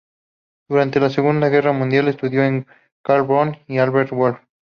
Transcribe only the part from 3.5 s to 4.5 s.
y Albert Wolff.